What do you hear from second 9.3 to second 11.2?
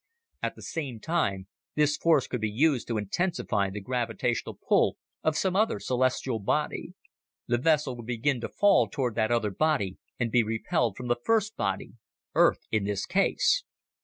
other body, and be repelled from the